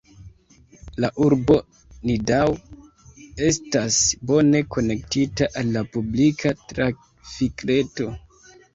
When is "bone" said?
4.33-4.65